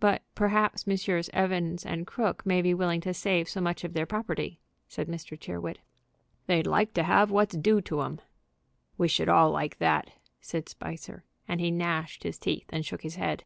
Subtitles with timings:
[0.00, 1.30] "But perhaps Messrs.
[1.32, 4.58] Evans & Crooke may be willing to save so much of their property,"
[4.88, 5.38] said Mr.
[5.38, 5.78] Tyrrwhit.
[6.48, 8.20] "They'd like to have what's due to 'em."
[8.98, 10.10] "We should all like that,"
[10.40, 13.44] said Spicer, and he gnashed his teeth and shook his head.